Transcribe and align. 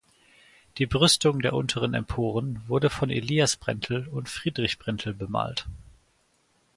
Die 0.79 0.87
Brüstung 0.87 1.41
der 1.41 1.53
unteren 1.53 1.93
Emporen 1.93 2.59
wurden 2.67 2.89
von 2.89 3.11
Elias 3.11 3.55
Brentel 3.55 4.07
und 4.07 4.29
Friedrich 4.29 4.79
Brentel 4.79 5.13
bemalt. 5.13 5.67